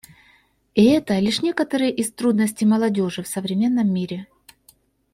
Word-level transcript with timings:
И 0.73 0.85
это— 0.85 1.19
лишь 1.19 1.43
некоторые 1.43 1.91
из 1.93 2.11
трудностей 2.11 2.65
молодежи 2.65 3.21
в 3.21 3.27
современном 3.27 3.87
мире. 3.93 4.25